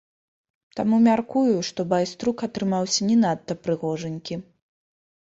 [0.79, 4.45] Таму мяркую, што байструк атрымаўся не надта прыгожанькі.